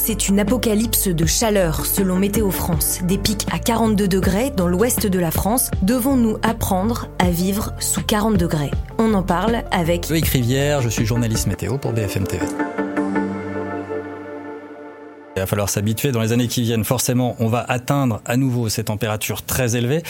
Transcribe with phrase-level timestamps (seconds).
[0.00, 3.00] C'est une apocalypse de chaleur selon Météo France.
[3.02, 5.72] Des pics à 42 degrés dans l'ouest de la France.
[5.82, 8.70] Devons-nous apprendre à vivre sous 40 degrés?
[8.98, 12.46] On en parle avec Loïc Rivière, je suis journaliste météo pour BFM TV.
[15.38, 16.10] Il va falloir s'habituer.
[16.10, 20.02] Dans les années qui viennent, forcément, on va atteindre à nouveau ces températures très élevées.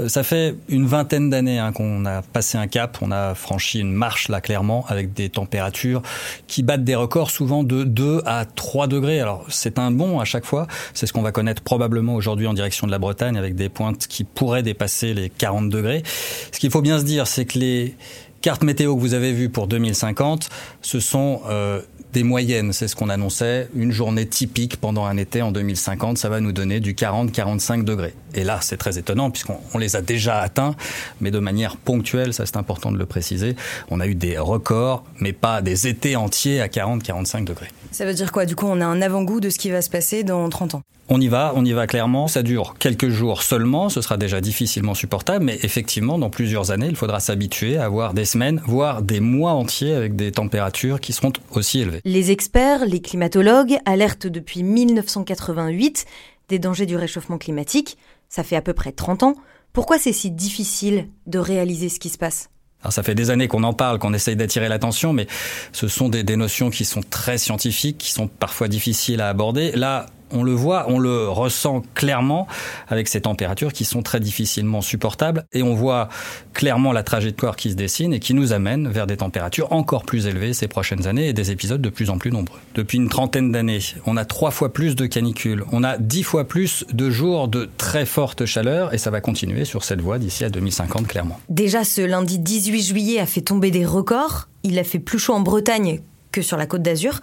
[0.00, 3.78] Euh, ça fait une vingtaine d'années hein, qu'on a passé un cap, on a franchi
[3.78, 6.02] une marche là clairement avec des températures
[6.48, 9.20] qui battent des records souvent de 2 à 3 degrés.
[9.20, 10.66] Alors c'est un bon à chaque fois.
[10.94, 14.08] C'est ce qu'on va connaître probablement aujourd'hui en direction de la Bretagne avec des pointes
[14.08, 16.02] qui pourraient dépasser les 40 degrés.
[16.50, 17.94] Ce qu'il faut bien se dire, c'est que les
[18.40, 20.48] cartes météo que vous avez vues pour 2050,
[20.82, 21.80] ce sont euh,
[22.12, 23.68] des moyennes, c'est ce qu'on annonçait.
[23.74, 28.14] Une journée typique pendant un été en 2050, ça va nous donner du 40-45 degrés.
[28.34, 30.74] Et là, c'est très étonnant puisqu'on les a déjà atteints,
[31.20, 33.56] mais de manière ponctuelle, ça c'est important de le préciser.
[33.90, 37.68] On a eu des records, mais pas des étés entiers à 40-45 degrés.
[37.90, 38.46] Ça veut dire quoi?
[38.46, 40.82] Du coup, on a un avant-goût de ce qui va se passer dans 30 ans?
[41.08, 42.26] On y va, on y va clairement.
[42.26, 46.86] Ça dure quelques jours seulement, ce sera déjà difficilement supportable, mais effectivement, dans plusieurs années,
[46.88, 51.12] il faudra s'habituer à avoir des semaines, voire des mois entiers avec des températures qui
[51.12, 52.00] seront aussi élevées.
[52.04, 56.06] Les experts, les climatologues alertent depuis 1988
[56.52, 57.96] des dangers du réchauffement climatique.
[58.28, 59.34] Ça fait à peu près 30 ans.
[59.72, 62.50] Pourquoi c'est si difficile de réaliser ce qui se passe?
[62.82, 65.26] Alors ça fait des années qu'on en parle, qu'on essaye d'attirer l'attention, mais
[65.72, 69.72] ce sont des, des, notions qui sont très scientifiques, qui sont parfois difficiles à aborder.
[69.72, 72.46] Là, on le voit, on le ressent clairement
[72.88, 76.08] avec ces températures qui sont très difficilement supportables et on voit
[76.54, 80.26] clairement la trajectoire qui se dessine et qui nous amène vers des températures encore plus
[80.26, 82.58] élevées ces prochaines années et des épisodes de plus en plus nombreux.
[82.74, 86.46] Depuis une trentaine d'années, on a trois fois plus de canicules, on a dix fois
[86.46, 90.44] plus de jours de très forte chaleur et ça va continuer sur cette voie d'ici
[90.44, 91.38] à 2050 clairement.
[91.48, 95.34] Déjà ce lundi 18 juillet a fait tomber des records, il a fait plus chaud
[95.34, 97.20] en Bretagne que sur la côte d'Azur.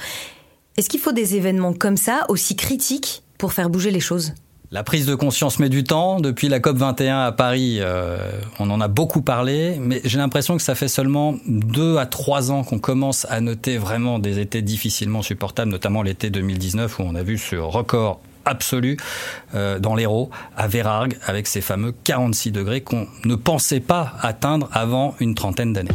[0.80, 4.31] Est-ce qu'il faut des événements comme ça, aussi critiques, pour faire bouger les choses?
[4.72, 6.22] La prise de conscience met du temps.
[6.22, 10.56] Depuis la COP 21 à Paris, euh, on en a beaucoup parlé, mais j'ai l'impression
[10.56, 14.62] que ça fait seulement deux à trois ans qu'on commence à noter vraiment des étés
[14.62, 18.96] difficilement supportables, notamment l'été 2019 où on a vu ce record absolu
[19.56, 24.69] euh, dans l'Hérault, à Vérargues, avec ces fameux 46 degrés qu'on ne pensait pas atteindre
[24.72, 25.91] avant une trentaine d'années.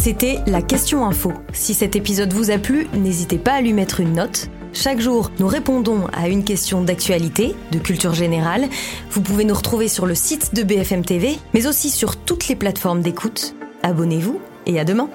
[0.00, 1.32] C'était la question info.
[1.52, 4.48] Si cet épisode vous a plu, n'hésitez pas à lui mettre une note.
[4.72, 8.68] Chaque jour, nous répondons à une question d'actualité, de culture générale.
[9.10, 12.54] Vous pouvez nous retrouver sur le site de BFM TV, mais aussi sur toutes les
[12.54, 13.56] plateformes d'écoute.
[13.82, 15.10] Abonnez-vous et à demain.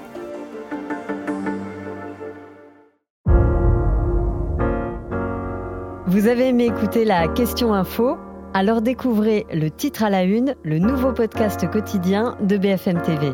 [6.08, 8.18] Vous avez aimé écouter la question info?
[8.54, 13.34] Alors découvrez le titre à la une, le nouveau podcast quotidien de BFM TV.